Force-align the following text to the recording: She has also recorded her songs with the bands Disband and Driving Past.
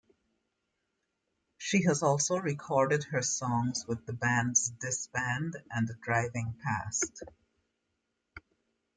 She 1.59 1.83
has 1.83 2.01
also 2.01 2.37
recorded 2.37 3.03
her 3.11 3.21
songs 3.21 3.85
with 3.87 4.03
the 4.07 4.13
bands 4.13 4.71
Disband 4.79 5.61
and 5.69 5.89
Driving 6.01 6.57
Past. 6.63 7.21